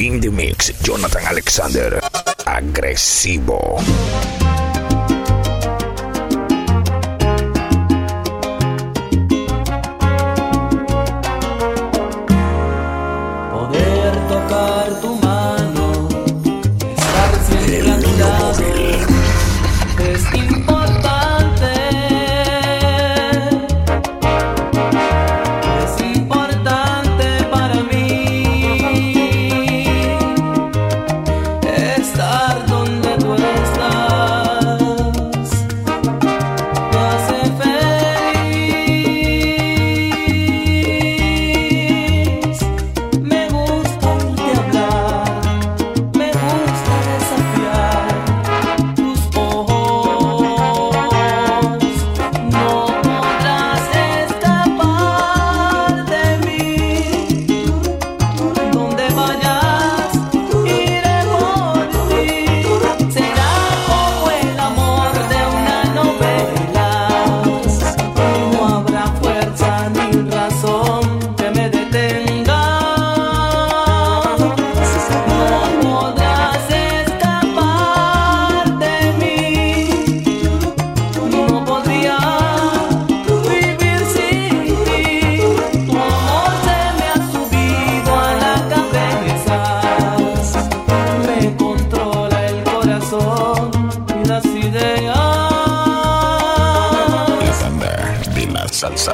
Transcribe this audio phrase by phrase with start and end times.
[0.00, 2.00] In the Mix, Jonathan Alexander.
[2.48, 4.39] Agresivo.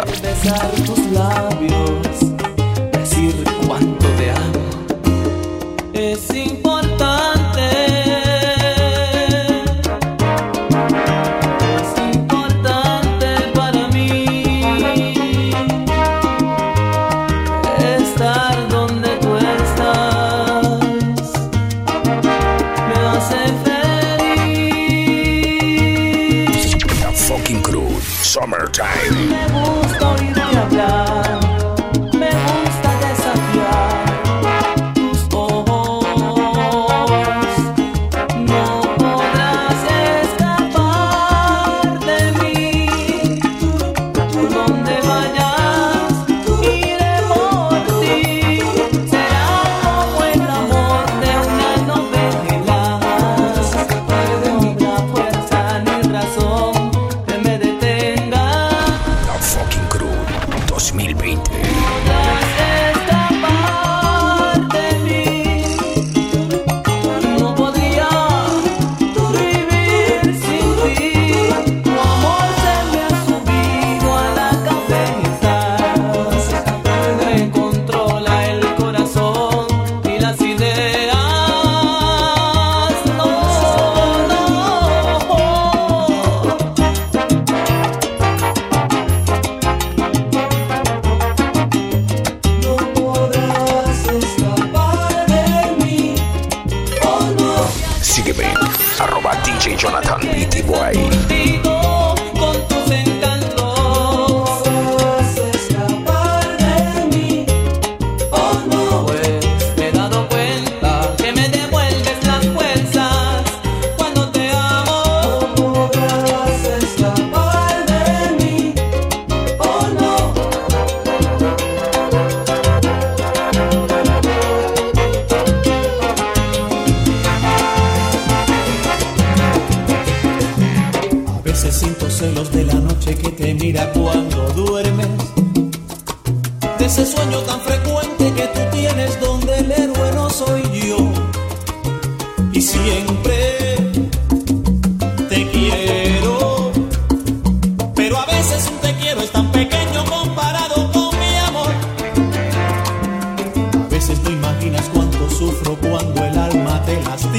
[0.04, 0.95] começar.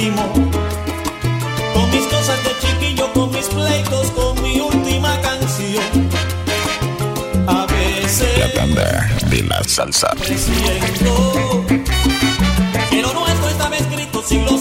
[0.08, 0.34] último.
[1.74, 6.10] Con mis cosas de chiquillo, con mis pleitos, con mi última canción.
[7.48, 8.40] A veces.
[8.40, 10.10] La tanda de la salsa.
[10.24, 11.66] Siento,
[12.90, 14.57] pero no esto estaba escrito si lo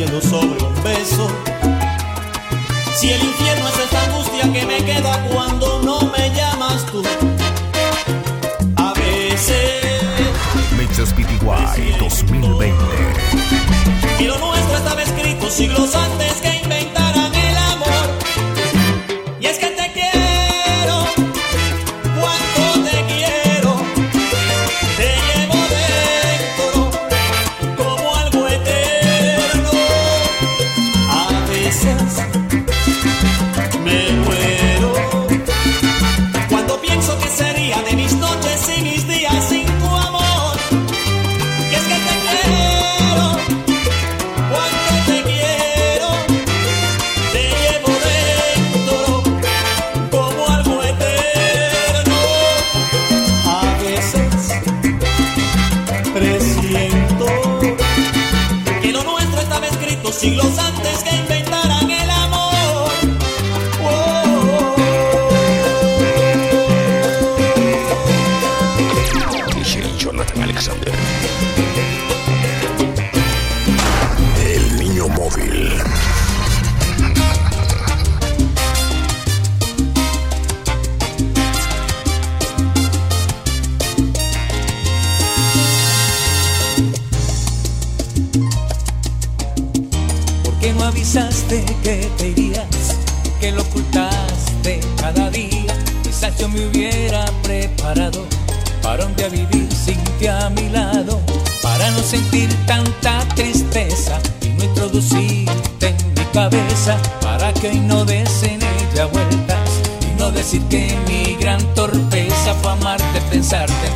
[0.00, 1.28] cielo sobre un beso.
[2.96, 7.02] Si el infierno es esta angustia que me queda cuando no me llamas tú.
[8.76, 9.82] A veces.
[10.78, 12.74] Mixes PTY 2020.
[14.20, 16.39] Y lo nuestro estaba escrito siglos antes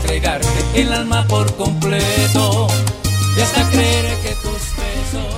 [0.05, 2.69] entregarte el alma por completo.
[3.37, 5.35] Y hasta creer que tus besos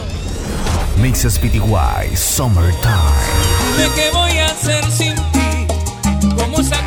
[1.01, 2.93] Mixes PTY Summertime.
[3.77, 5.67] Dime qué voy a hacer sin ti,
[6.37, 6.86] cómo sacarte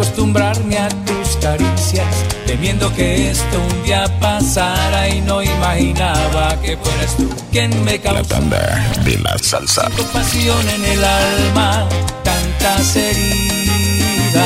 [0.00, 2.06] acostumbrarme a tus caricias,
[2.46, 8.14] temiendo que esto un día pasara y no imaginaba que fueras tú quien me La
[8.14, 9.90] causó banda de la salsa.
[9.90, 11.86] tu pasión en el alma,
[12.24, 14.42] tantas heridas.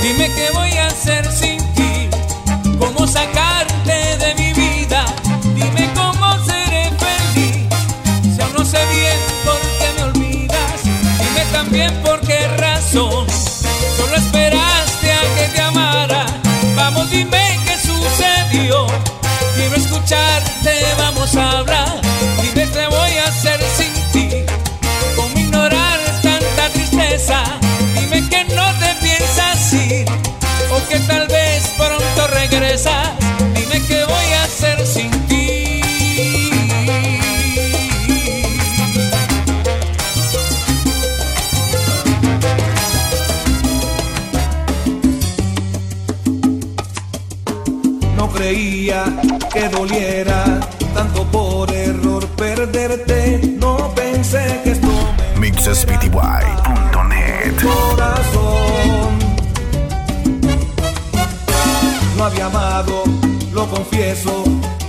[0.00, 2.08] Dime qué voy a hacer sin ti,
[2.78, 3.61] cómo sacarte
[17.10, 18.86] Dime qué sucedió.
[19.54, 22.00] Quiero escucharte, vamos a hablar.
[22.42, 24.28] Dime qué voy a hacer sin ti.
[25.16, 27.42] Cómo ignorar tanta tristeza.
[27.98, 30.06] Dime que no te piensas ir.
[30.70, 33.10] O que tal vez pronto regresas.
[33.54, 35.11] Dime qué voy a hacer sin ti.
[48.42, 49.04] Creía
[49.52, 50.58] que doliera
[50.94, 53.40] tanto por error perderte.
[53.60, 54.88] No pensé que esto
[55.36, 56.10] me MixesPTY.net.
[57.62, 59.10] corazón.
[62.16, 63.04] No había amado,
[63.52, 64.42] lo confieso,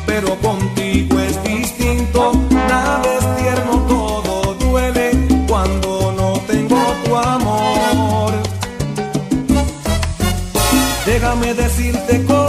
[0.07, 2.31] pero contigo es distinto.
[2.49, 5.11] Nada es tierno, todo duele
[5.47, 8.33] cuando no tengo tu amor.
[11.05, 12.42] Déjame decirte cosas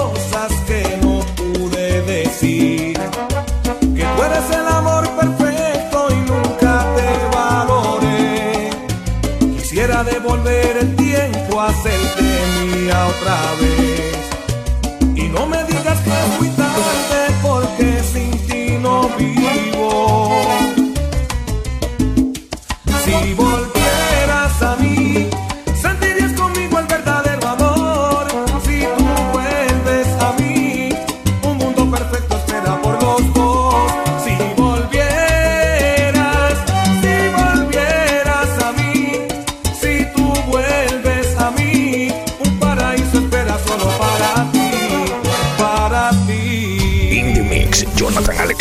[11.83, 13.14] tiempo, hacerte mía otra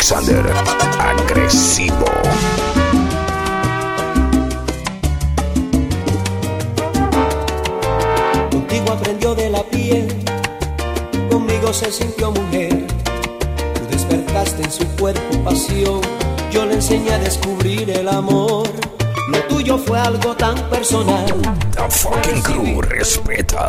[0.04, 0.44] Alexander,
[1.00, 2.04] agresivo.
[8.50, 10.06] Contigo aprendió de la piel,
[11.30, 12.86] conmigo se sintió mujer.
[12.86, 16.02] Tú despertaste en su cuerpo pasión,
[16.50, 18.68] yo le enseñé a descubrir el amor.
[19.28, 21.24] Lo tuyo fue algo tan personal.
[21.76, 23.68] The fucking crew respeta.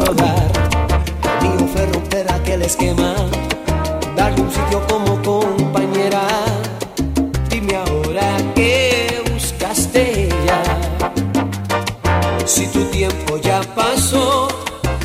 [12.45, 14.47] Si tu tiempo ya pasó,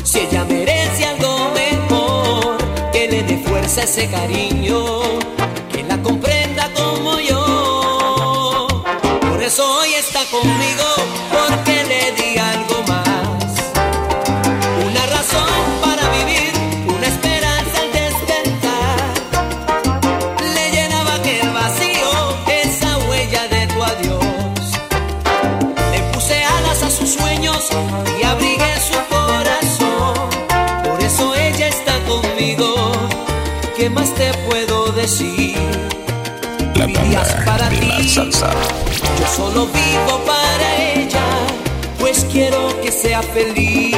[0.03, 2.57] si ella merece algo mejor,
[2.91, 5.20] que le dé fuerza ese cariño,
[38.29, 38.49] salsa.
[39.19, 41.23] Yo solo vivo para ella,
[41.99, 43.95] pues quiero que sea feliz.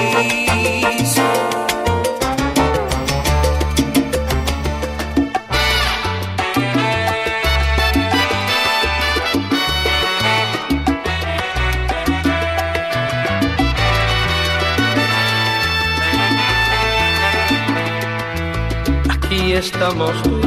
[19.10, 20.43] Aquí estamos tú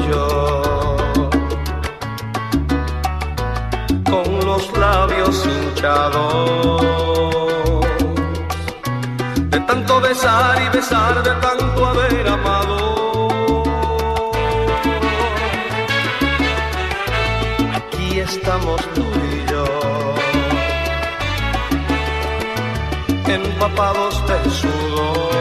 [4.97, 6.81] labios hinchados,
[9.53, 12.77] de tanto besar y besar, de tanto haber amado.
[17.79, 19.67] Aquí estamos tú y yo,
[23.39, 25.37] empapados de sudor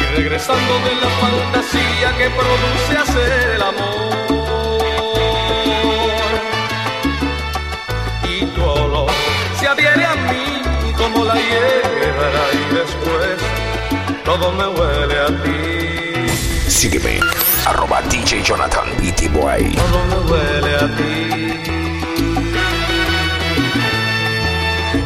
[0.00, 4.15] y regresando de la fantasía que produce hacer el amor.
[11.16, 13.36] Como la hierba y después
[14.24, 16.70] todo me huele a ti.
[16.70, 17.20] Sígueme,
[17.64, 19.72] arroba DJ Jonathan Beatty Boy.
[19.76, 21.14] Todo me huele a ti.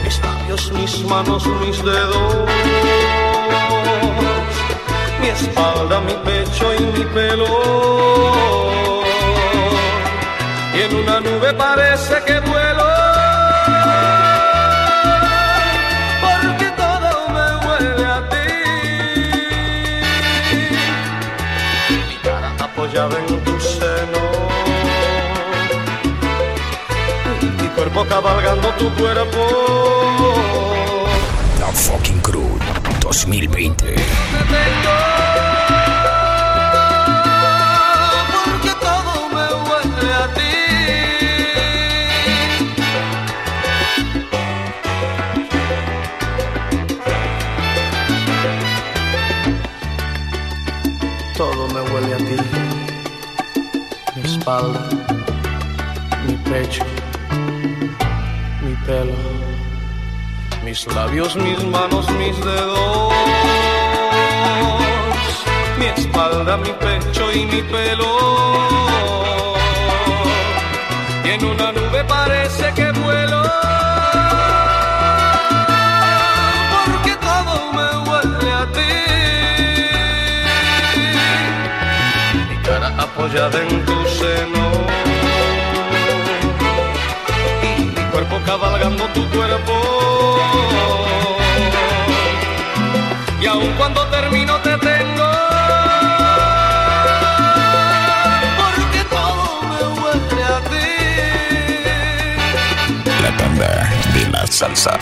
[0.05, 2.35] Mis labios, mis manos, mis dedos,
[5.21, 7.47] mi espalda, mi pecho y mi pelo.
[10.75, 13.10] Y en una nube parece que vuelo.
[23.01, 24.21] Apoyada en tu seno.
[27.61, 29.47] Mi cuerpo cabalgando tu cuerpo.
[31.59, 32.59] The fucking crew
[33.01, 34.80] 2020.
[54.51, 54.81] Espalda,
[56.27, 56.83] mi pecho,
[58.63, 59.15] mi pelo,
[60.65, 63.13] mis labios, mis manos, mis dedos,
[65.79, 68.11] mi espalda, mi pecho y mi pelo.
[71.25, 71.80] Y en una
[83.23, 84.71] en tu seno.
[87.95, 90.39] Mi cuerpo cabalgando tu cuerpo.
[93.41, 95.31] Y aun cuando termino te tengo.
[98.57, 100.89] Porque todo me huele a ti.
[103.23, 104.99] La banda de la salsa.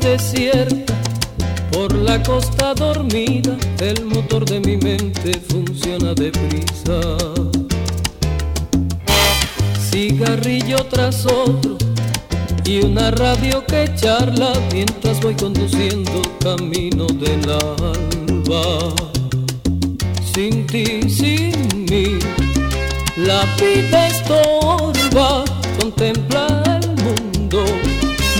[0.00, 0.92] Desierta,
[1.72, 7.00] por la costa dormida, el motor de mi mente funciona deprisa.
[9.90, 11.78] Cigarrillo tras otro
[12.64, 18.94] y una radio que charla mientras voy conduciendo camino del alba.
[20.34, 22.18] sin ti, sin mí.
[23.16, 25.44] La vida estorba,
[25.80, 27.85] contempla el mundo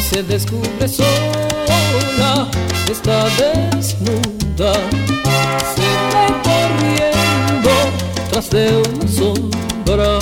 [0.08, 2.48] se descubre sola,
[2.88, 4.74] está desnuda.
[5.74, 5.88] Se
[6.46, 7.70] corriendo
[8.30, 10.18] tras de una sombra.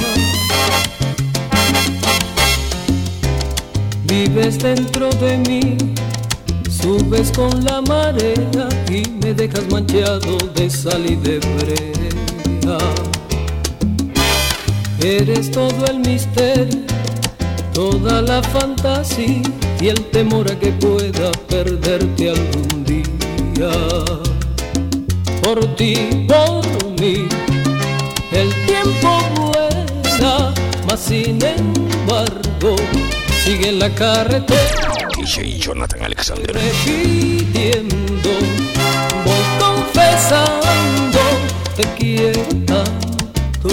[4.04, 5.76] Vives dentro de mí,
[6.70, 12.78] subes con la marea y me dejas manchado de sal y de brea.
[15.02, 16.80] Eres todo el misterio,
[17.74, 19.42] toda la fantasía
[19.80, 23.70] y el temor a que pueda perderte algún día.
[25.42, 26.64] Por ti, por
[27.00, 27.28] mí,
[28.32, 30.52] el tiempo vuela,
[30.86, 32.76] mas sin embargo
[33.44, 36.52] sigue en la carretera DJ Jonathan Alexander.
[36.54, 38.30] repitiendo,
[39.24, 41.20] voy confesando,
[41.76, 43.68] te quiero tanto.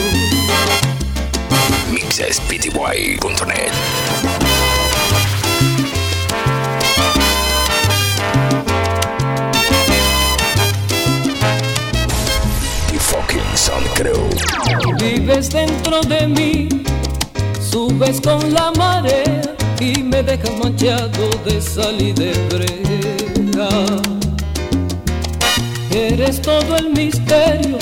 [1.91, 4.00] Mixespty.net.
[15.21, 16.67] Vives dentro de mí,
[17.59, 23.69] subes con la marea y me dejas manchado de sal y de brea.
[25.91, 27.77] Eres todo el misterio,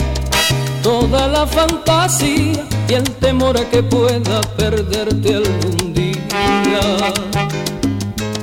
[0.83, 7.13] toda la fantasía y el temor a que pueda perderte algún día.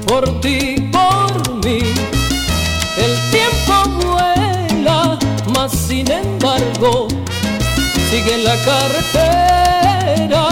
[0.07, 1.81] Por ti, por mí,
[2.97, 5.19] el tiempo vuela,
[5.53, 7.09] mas sin embargo
[8.11, 10.43] sigue en la carretera,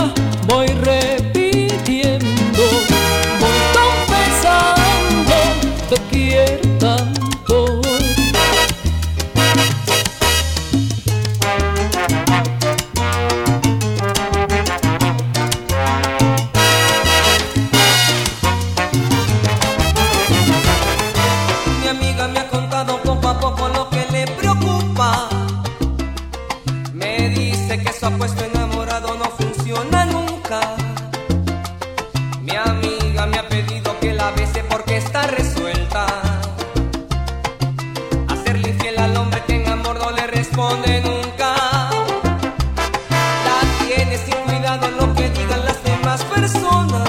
[45.34, 47.03] digan las demás personas.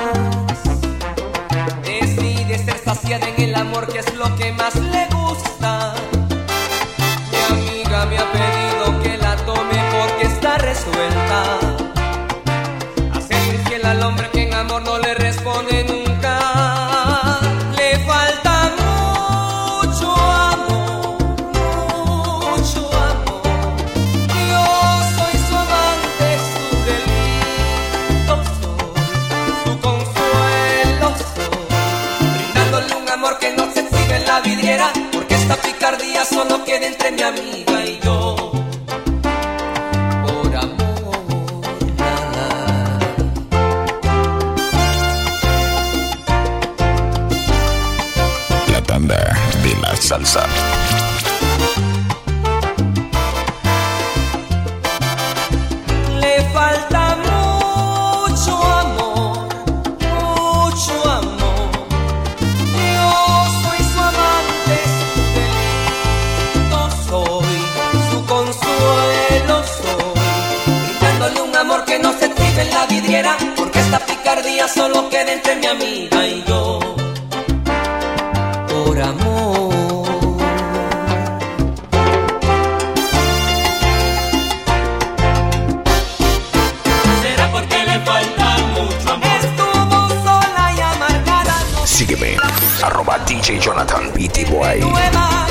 [93.28, 94.46] DJ Jonathan Pty.
[94.46, 95.48] nueva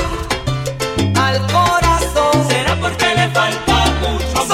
[1.15, 2.47] al corazón.
[2.47, 4.45] Será porque le falta mucho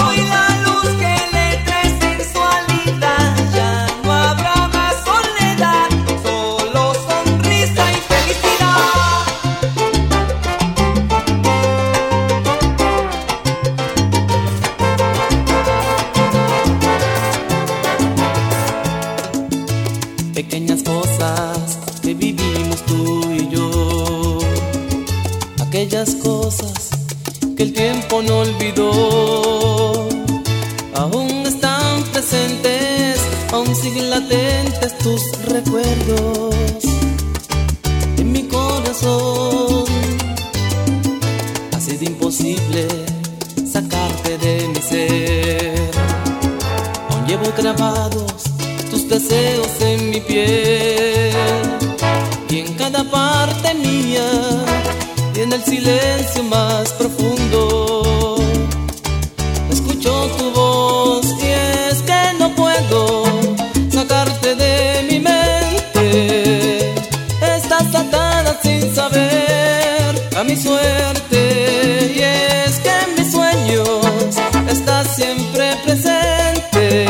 [70.51, 74.35] mi suerte y es que en mis sueños
[74.67, 77.05] estás siempre presente.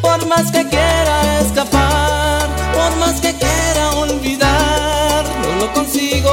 [0.00, 6.32] Por más que quiera escapar, por más que quiera olvidar, no lo consigo.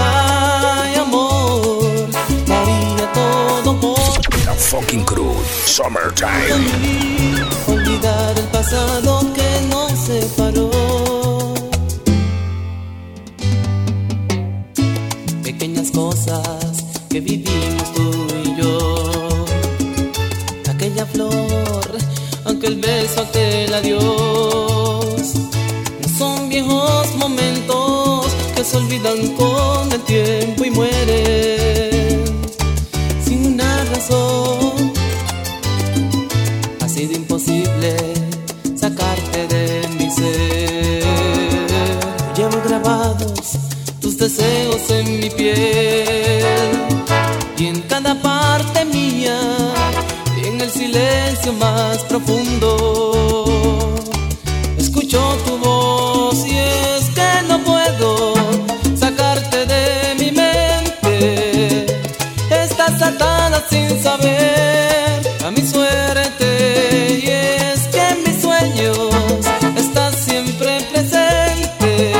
[0.00, 2.10] Ay, amor,
[2.44, 6.58] daría todo por La fucking cruz, summertime.
[7.68, 10.61] Olvidar el pasado que nos separó
[17.22, 19.44] vivimos tú y yo.
[20.68, 21.98] Aquella flor,
[22.44, 25.34] aquel beso, aquel adiós.
[26.00, 31.61] No son viejos momentos que se olvidan con el tiempo y mueren.
[63.22, 68.98] atada sin saber a mi suerte y es que en mis sueños
[69.76, 72.12] estás siempre presente.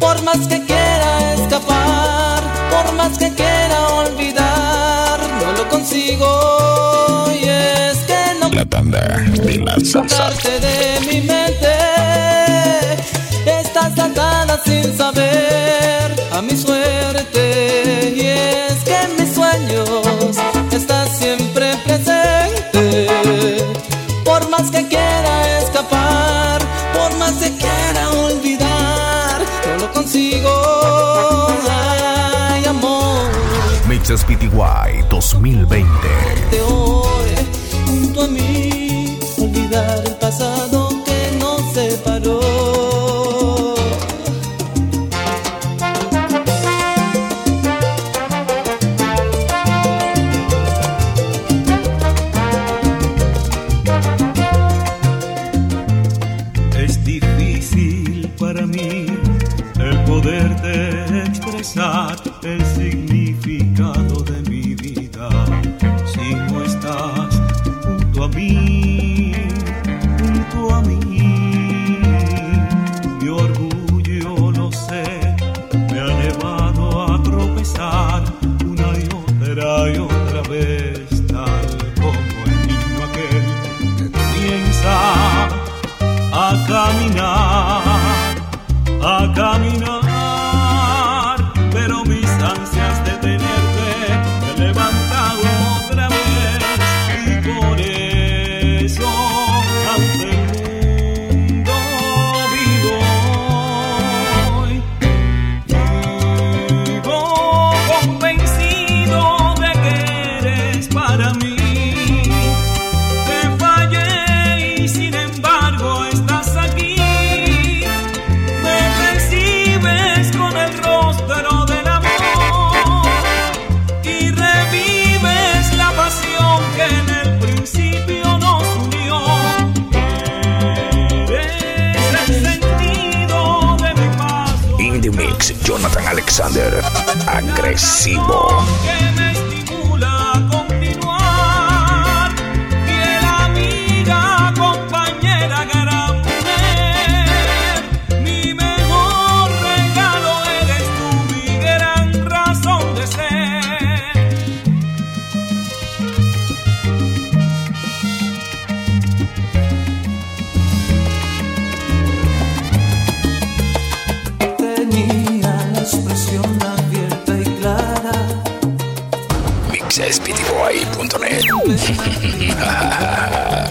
[0.00, 6.28] Por más que quiera escapar, por más que quiera olvidar, no lo consigo
[7.40, 9.00] y es que no la tanda
[9.46, 9.76] de la
[10.18, 11.74] parte de mi mente.
[13.44, 15.81] Estás atada sin saber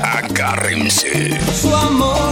[0.03, 1.39] Agárrense.
[1.61, 2.30] Su amor.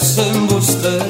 [0.00, 1.04] es embustero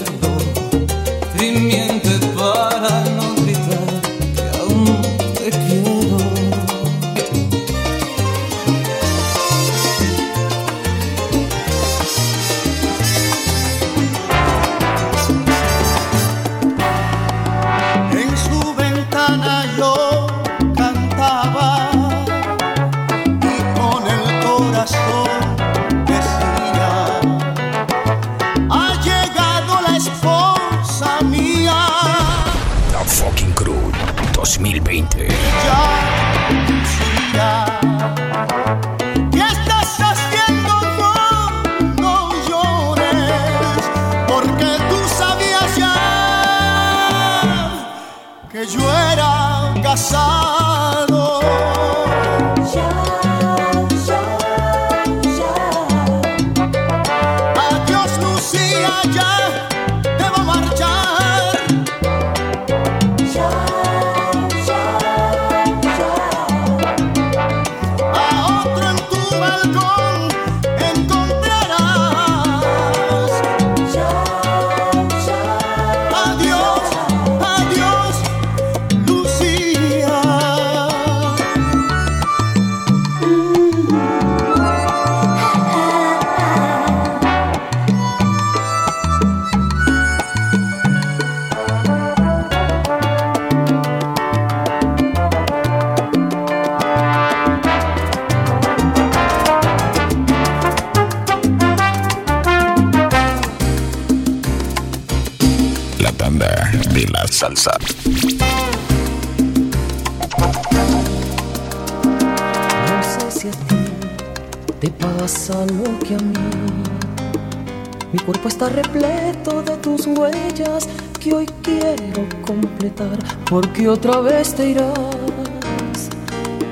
[118.31, 120.89] cuerpo está repleto de tus huellas
[121.19, 123.19] que hoy quiero completar,
[123.51, 124.95] porque otra vez te irás,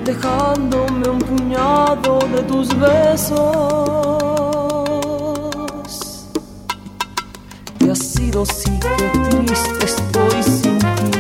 [0.04, 3.38] dejándome un puñado de tus besos.
[7.80, 11.10] Y has sido sí que triste estoy sin ti.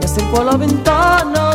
[0.00, 1.47] Me acerco a la ventana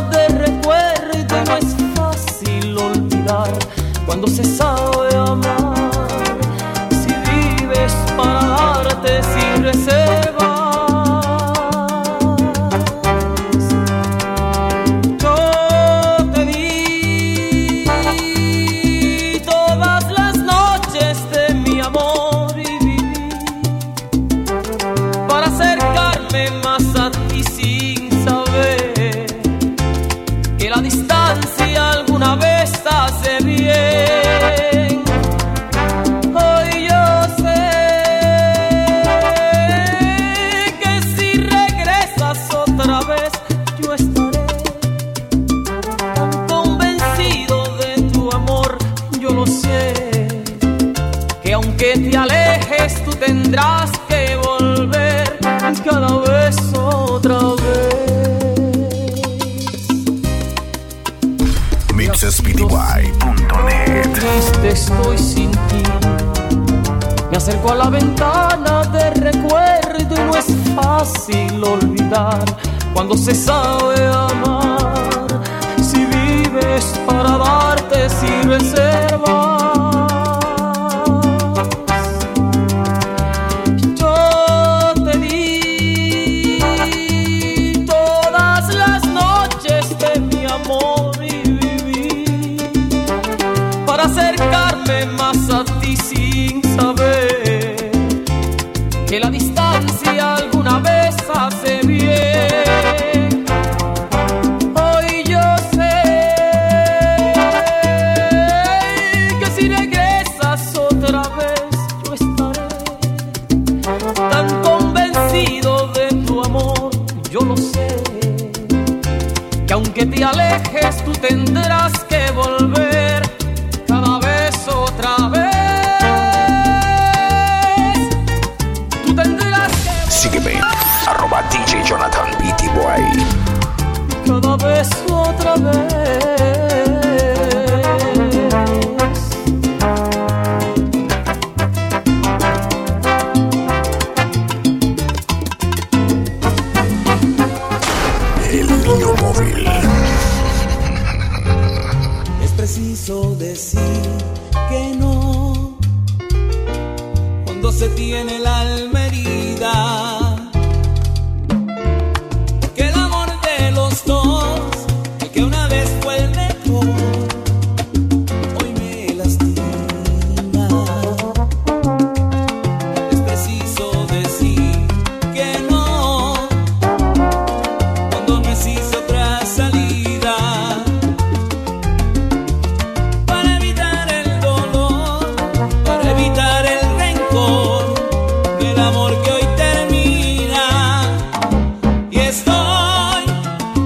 [192.34, 193.24] estoy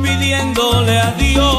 [0.01, 1.56] pidiéndole a Dios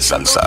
[0.00, 0.40] la salsa.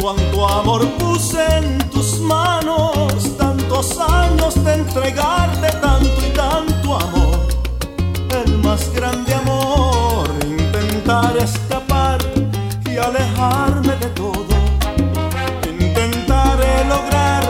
[0.00, 7.38] Cuánto amor puse en tus manos, tantos años de entregarte tanto y tanto amor.
[8.30, 12.18] El más grande amor, intentar escapar
[12.90, 14.54] y alejarme de todo.
[15.68, 17.42] Intentaré lograr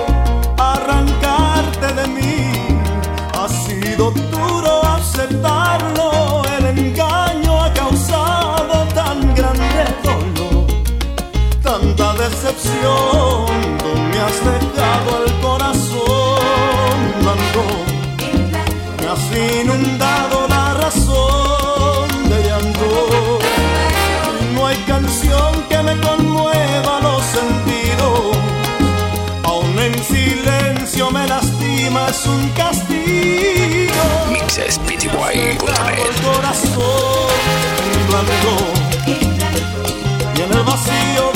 [0.59, 2.79] arrancarte de mí.
[3.35, 6.04] Ha sido duro aceptarlo,
[12.65, 17.63] Tú me has dejado el corazón blanco,
[18.99, 23.39] me has inundado la razón de llanto.
[24.55, 28.37] No hay canción que me conmueva los sentidos.
[29.43, 34.05] Aún en silencio me lastima, es un castigo.
[34.31, 35.11] Mixespty.net.
[35.35, 37.29] el corazón
[38.09, 38.55] blanco
[40.37, 41.34] y en el vacío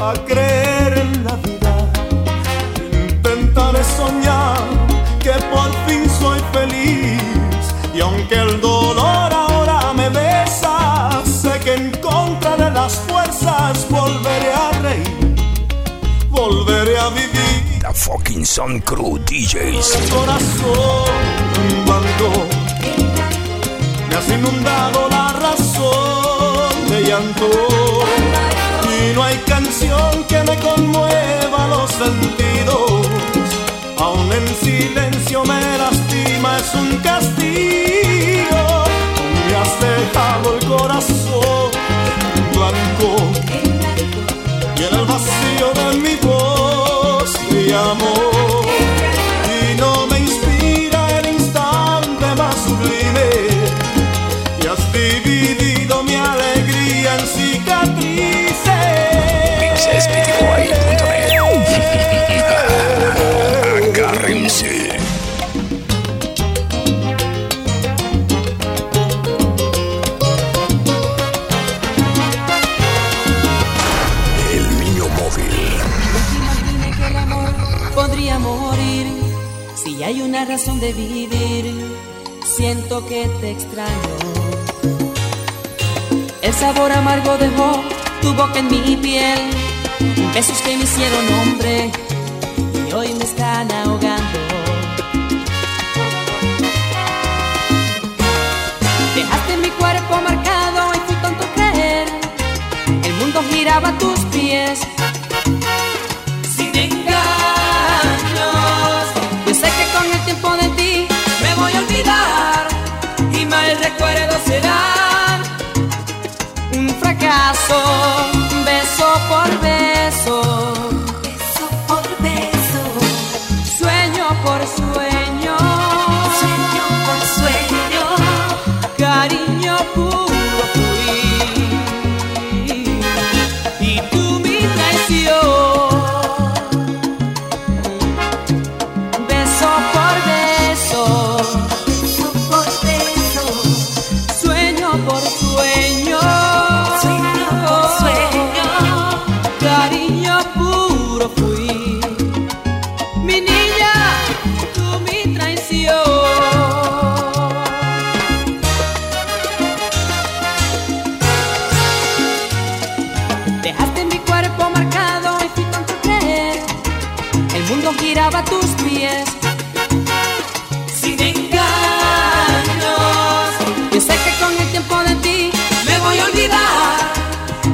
[0.00, 1.74] a creer en la vida.
[3.08, 4.58] Intentaré soñar
[5.20, 7.22] que por fin soy feliz.
[7.94, 15.34] Y aunque el dolor ahora me besa, sé que encontraré las fuerzas, volveré a reír,
[16.30, 17.82] volveré a vivir.
[17.82, 19.96] La Fucking Son Crew DJs.
[19.96, 21.04] El corazón
[21.84, 22.46] blanco
[24.08, 27.48] me has inundado la razón de llanto
[29.00, 33.06] y no hay canción que me conmueva los sentidos.
[33.98, 38.62] Aún en silencio me lastima es un castigo.
[39.46, 41.70] Me has dejado el corazón
[42.36, 43.10] en blanco.
[44.76, 48.67] Y en el vacío de mi voz te llamo
[80.58, 81.72] razón de vivir,
[82.42, 84.16] siento que te extraño.
[86.42, 87.80] El sabor amargo dejó
[88.20, 89.38] tu boca en mi piel,
[90.34, 91.92] besos que me hicieron hombre
[92.88, 94.38] y hoy me están ahogando.
[99.14, 102.08] Dejaste mi cuerpo marcado y fui tonto creer,
[103.04, 103.98] el mundo giraba a
[114.48, 114.97] será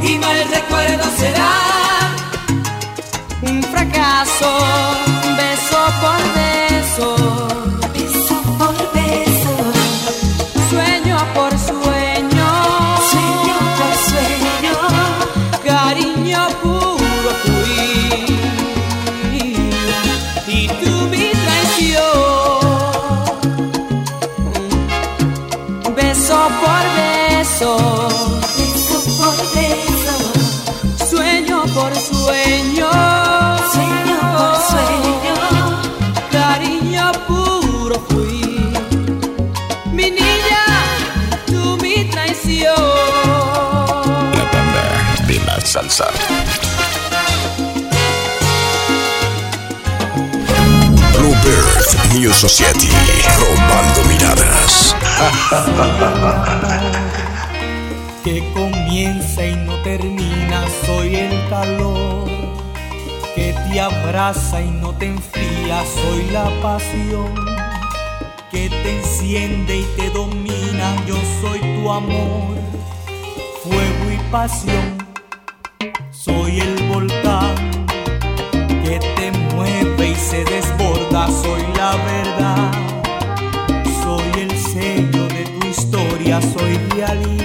[0.03, 1.51] y mal recuerdo será
[3.43, 4.51] un fracaso,
[27.65, 27.77] beso,
[28.59, 30.17] beso por beso,
[31.09, 32.91] sueño por sueño,
[33.73, 35.37] sueño por sueño,
[36.31, 38.73] cariño puro fui.
[39.93, 40.65] Mi niña,
[41.47, 42.75] tú mi traición.
[44.35, 44.85] La banda
[45.27, 46.09] de la salsa.
[51.17, 52.91] Bluebird New Society.
[53.39, 54.95] Robando miradas.
[58.25, 62.25] que comienza y no termina, soy el calor
[63.35, 67.35] que te abraza y no te enfría, soy la pasión
[68.51, 72.57] que te enciende y te domina, yo soy tu amor,
[73.63, 74.97] fuego y pasión,
[76.11, 77.55] soy el volcán
[78.85, 82.73] que te mueve y se desborda, soy la verdad.
[84.03, 87.44] Soy el sello de tu historia, soy realidad.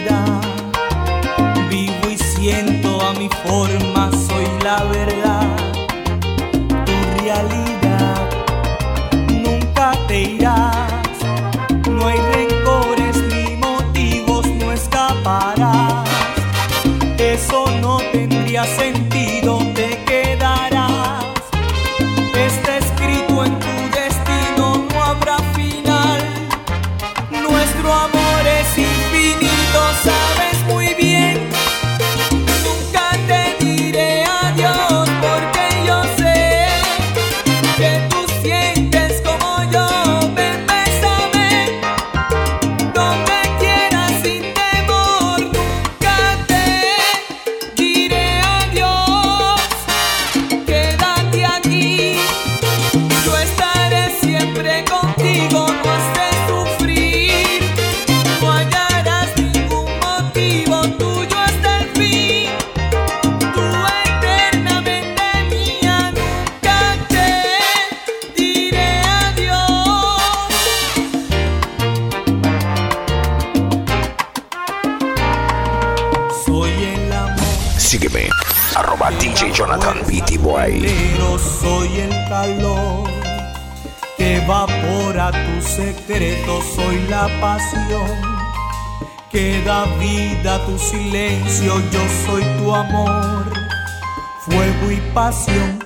[79.11, 79.97] DJ Jonathan.
[80.07, 80.81] Beatty Boy.
[80.81, 83.09] Pero soy el calor
[84.17, 88.29] que evapora tu secreto, soy la pasión
[89.31, 93.45] que da vida a tu silencio, yo soy tu amor,
[94.39, 95.79] fuego y pasión,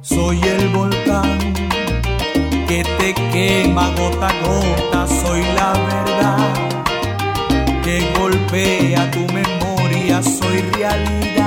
[0.00, 1.38] soy el volcán
[2.66, 6.72] que te quema gota a gota, soy la verdad
[7.84, 11.41] que golpea tu memoria, soy realidad,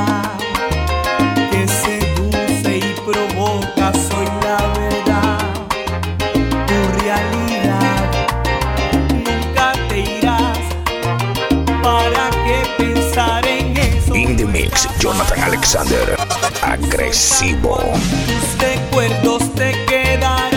[15.45, 16.17] Alexander.
[16.63, 17.77] Agresivo.
[17.77, 20.54] Tus recuerdos te quedarán.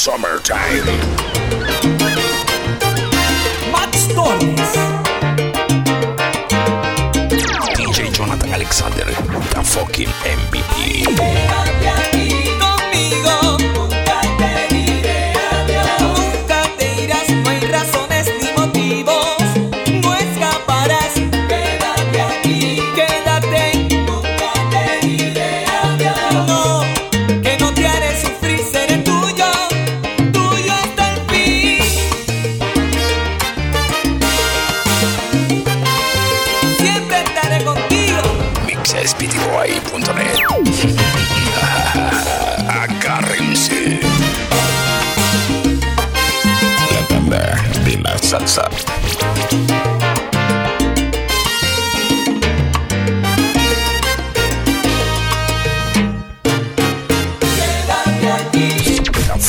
[0.00, 1.09] summertime.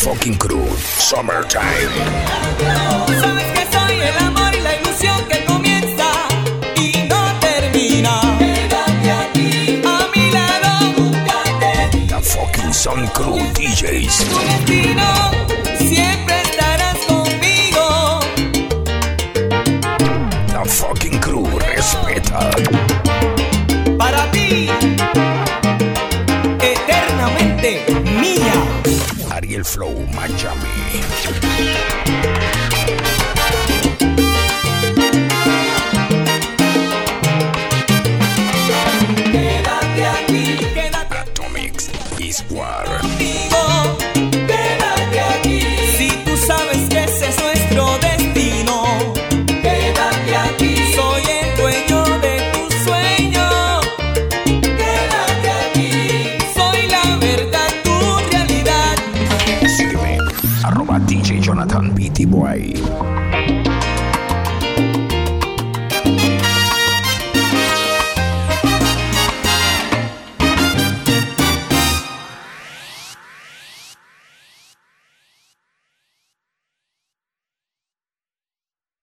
[0.02, 0.66] fucking crew.
[0.78, 1.92] Summertime.
[12.74, 14.26] Son Crew DJs.
[14.26, 15.32] Tu destino
[15.78, 18.20] siempre estarás conmigo.
[20.52, 22.50] La fucking crew respeta.
[24.00, 24.68] Para ti,
[26.60, 27.86] eternamente
[28.20, 28.81] mía
[29.62, 31.02] el Flow Miami.